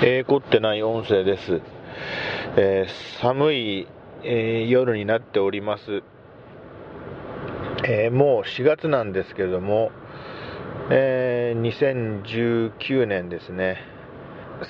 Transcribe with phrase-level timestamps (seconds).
[0.00, 1.60] えー、凝ってない音声です。
[2.56, 3.88] えー、寒い、
[4.22, 6.04] えー、夜になっております。
[7.84, 9.90] えもう4月なんですけれども、
[10.90, 13.78] え2019年ですね。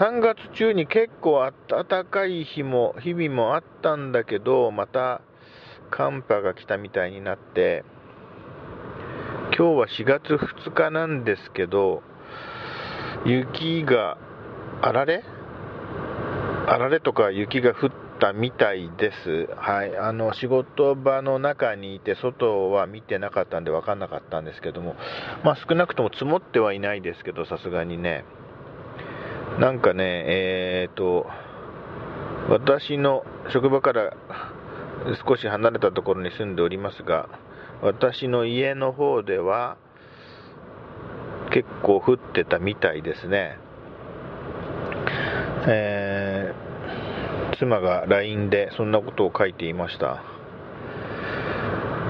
[0.00, 5.20] 3月中に結構暖かい日も、日々もあったんだけど、また
[5.92, 7.84] 寒波が来たみたいになって、
[9.56, 12.02] 今日は4月2日なんですけど、
[13.24, 14.18] 雪が
[14.84, 15.22] あられ？
[16.66, 19.48] あられとか雪が降ったみたいです。
[19.56, 19.96] はい。
[19.96, 24.96] あの、仕事場の中にいて、外は見てなかったんで分かんなかったんですけども、
[25.44, 28.24] まあ少なくとも積もってはいないですけど、さすがにね。
[29.60, 31.26] なんかね、えーと、
[32.48, 34.16] 私の職場から
[35.26, 37.28] 少し離れたところに住んでおりますが、
[37.82, 39.76] 私の家の方では
[41.52, 43.58] 結構降ってたみたいですね。
[45.66, 50.22] えー、妻が LINE でそんなことを書いていました。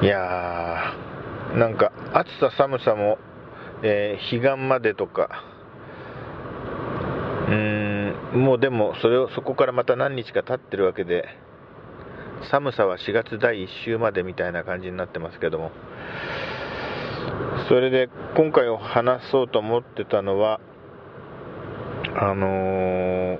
[0.02, 3.18] いやーなんか暑さ寒さも、
[3.82, 5.44] えー、彼岸までとか
[7.46, 11.28] うーんもうでもそれをそこからまた何日か経ってるわけで
[12.50, 15.70] 寒さは4月第1週までみたいな感じになってますけども。
[17.68, 20.60] それで今回を話そうと思ってたのは
[22.16, 23.38] あのー、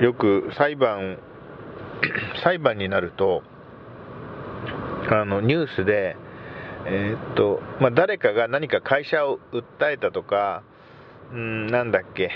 [0.00, 1.18] よく裁判、
[2.42, 3.42] 裁判になると、
[5.10, 6.16] あの、ニュースで、
[6.86, 10.62] えー、っと、まあ、誰かが何か会社を訴えたとか、
[11.32, 12.30] うん、なんだっけ、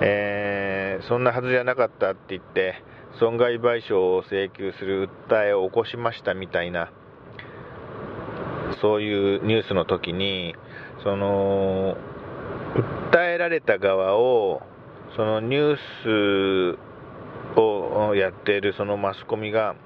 [0.00, 2.74] えー、そんなはずじゃなかったって言って、
[3.18, 6.92] 損害賠償を請求する訴えを起こしましたみたいな、
[8.80, 10.54] そういうニュースの時に、
[11.02, 11.96] その、
[13.12, 14.62] 訴えられた側を、
[15.16, 19.76] そのニュースをやっているそのマスコミが、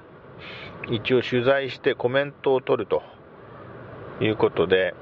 [0.89, 3.03] 一応取材してコメントを取ると
[4.21, 4.95] いうことで、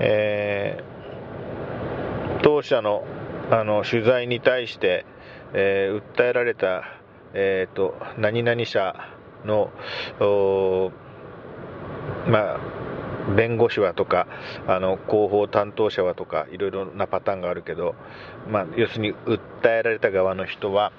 [0.00, 3.04] えー、当社の
[3.50, 5.06] あの取材に対して、
[5.54, 6.82] えー、訴えられた、
[7.32, 8.94] えーと、何々社
[9.44, 9.70] の、
[12.26, 12.60] まあ、
[13.36, 14.26] 弁護士はとか
[14.66, 17.94] あの広報担当者はとかいろいろなパターンがあるけど、
[18.48, 20.92] まあ、要するに訴えられた側の人は、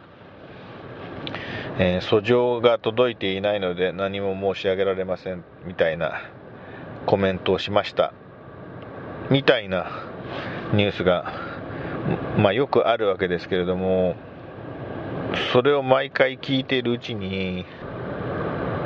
[1.79, 6.21] えー、訴状が届いていないので何も申し上げられませんみたいな
[7.05, 8.13] コメントをしました。
[9.29, 9.91] みたいな
[10.73, 11.33] ニュースが、
[12.37, 14.15] まあ、よくあるわけですけれども
[15.53, 17.65] それを毎回聞いているうちに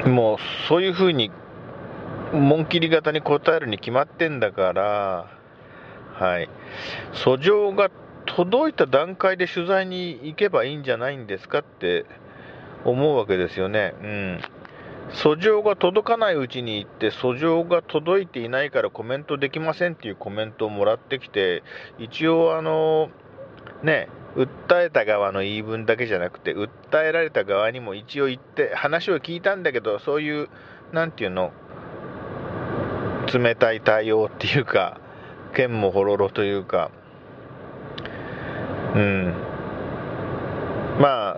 [0.05, 0.37] もう
[0.67, 1.31] そういうふうに
[2.33, 5.27] 紋切り型に答えるに決まってんだから、
[6.13, 6.49] はい。
[7.13, 7.89] 訴状が
[8.25, 12.05] 届いた段階で取材に行けばいいんじゃないんですかって
[12.85, 13.93] 思うわけですよね。
[14.01, 14.41] うん。
[15.11, 21.61] 訴状が届かないうちに行って、訴状が届いていないからコメントできませんっていうコメントをもらってきて、
[21.99, 23.09] 一応あの、
[23.83, 30.49] ね、訴えた側の言い分だけじゃなくて、訴えられた側にも一応言って、話を聞いたんだけど、そういう、
[30.91, 31.51] なんていうの、
[33.39, 34.99] 冷たい対応っていうか、
[35.53, 36.91] 剣もほろろというか、
[38.95, 39.33] うん。
[40.99, 41.35] まあ、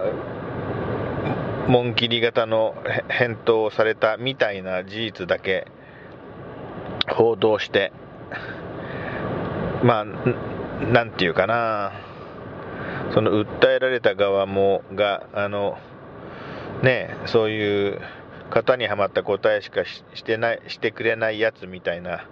[1.68, 2.76] 紋切り型の
[3.10, 5.68] 返答をされたみたいな事実だけ
[7.10, 7.92] 報道して、
[9.84, 10.06] まあ、
[10.86, 11.94] なんていうかな、
[13.14, 15.78] その訴えられた側もが、あの、
[16.84, 18.02] ね、そういう
[18.50, 22.28] 型にはまった答えしかしてないしてくれないやつみたいな、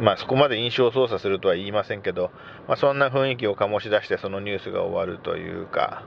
[0.00, 2.30] まあ、そこまで印象操作するとは言いませんけど、
[2.68, 6.04] まあ、そんな雰囲気を醸し出してそのニュースが終わるというか、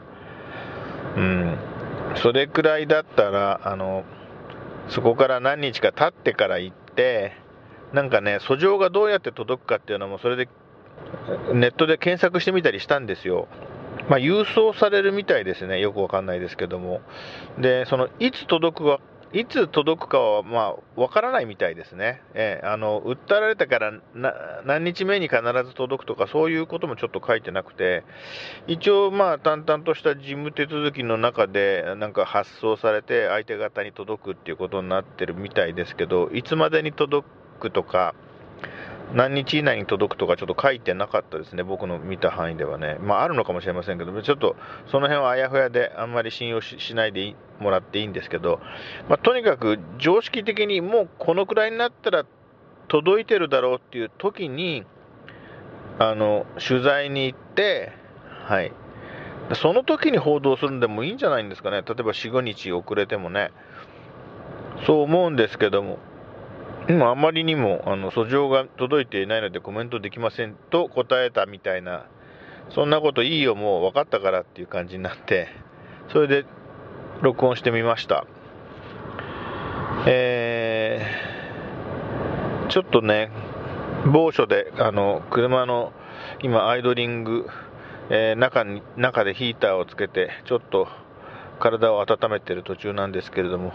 [1.17, 1.57] うん、
[2.15, 4.03] それくらいだったらあの
[4.89, 7.33] そこから何日か経ってから行って
[7.93, 10.49] なんかね訴状がどうやって届くかっていうのもそれで
[11.53, 13.47] ネットで検索してみたりしたんですよ。
[14.09, 17.01] まあ、郵送されるみたいですね、よくわかんないですけども。
[17.57, 18.85] で、そのいつ届く
[19.33, 22.21] いつ届くかは、まあ、わからないみたいですね。
[22.35, 23.91] えー、あの、訴えられたから
[24.63, 28.03] 何日目に必ず届くとか、そういうこともちょっと書いてなくて、
[28.67, 37.27] 一応、まあ、淡々とした事務手続きの中で、なんか発送されて、相手方に届くっていうことになってるみたいですけど、いつまでに届
[37.59, 38.13] くとか、
[39.13, 42.97] 何日以内に届くとかちょっと書いてなかったですね、僕の見た範囲ではね。
[42.99, 44.55] まあ、あるのかもしれませんけど、ちょっと
[44.87, 48.59] その辺はあやふやであんまり信用しないでもらっていいんですけど、
[49.09, 52.25] まあ、とにかく常識的にもうこのくらいになったら
[52.87, 54.85] 届いてるだろうっていう時に、
[55.99, 57.91] あの、取材に行って、
[58.45, 58.71] はい。
[59.55, 63.51] その時に報道するんでもいいんじゃないんですかね、例えば4、5日遅れてもね、
[64.85, 65.99] そう思うんですけども、
[66.89, 72.05] 今、あまりにもあの訴状が届いていないのでコメントできませんと答えたみたいな、
[72.69, 75.47] そんなこといいよ、もう分かったからっていう感じになって、
[76.09, 76.45] それで
[77.21, 78.25] 録音してみました。
[80.05, 83.31] えー、ちょっとね、
[84.11, 85.93] 某所であの車の
[86.41, 87.47] 今、アイドリング
[88.09, 90.87] えー、中に中でヒーターをつけてちょっと
[91.59, 93.71] 体を温めてる途中なんですけれども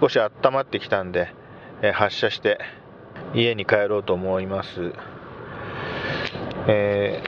[0.00, 1.28] 少し温まってきたんで、
[1.82, 2.58] え、発車して
[3.34, 4.92] 家に帰ろうと思います、
[6.68, 7.22] え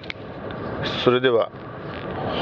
[0.82, 1.50] ー、それでは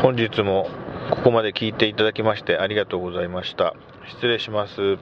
[0.02, 0.68] 本日も
[1.10, 3.74] ここまで聞いていただきましてありがとうございました。
[4.08, 4.98] 失礼します。